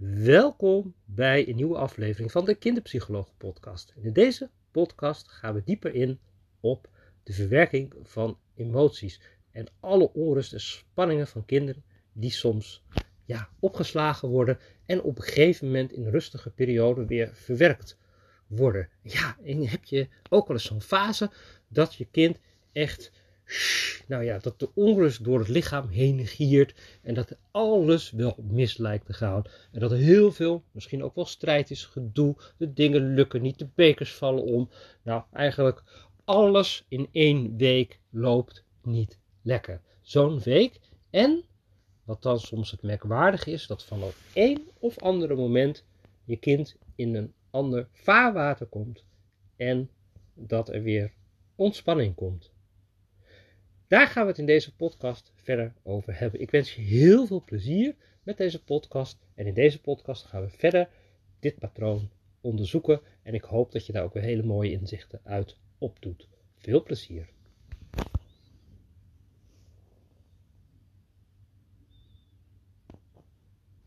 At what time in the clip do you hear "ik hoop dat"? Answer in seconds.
63.34-63.86